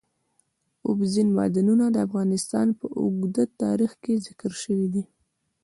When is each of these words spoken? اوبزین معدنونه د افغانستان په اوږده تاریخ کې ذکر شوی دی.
اوبزین 0.87 1.27
معدنونه 1.37 1.85
د 1.91 1.97
افغانستان 2.07 2.67
په 2.79 2.85
اوږده 2.99 3.43
تاریخ 3.63 3.91
کې 4.03 4.13
ذکر 4.27 4.51
شوی 4.63 4.87
دی. 4.93 5.03